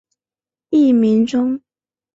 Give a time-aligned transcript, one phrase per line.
[0.71, 1.61] 艺名中。